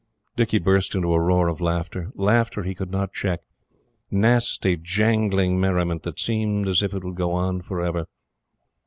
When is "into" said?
0.95-1.13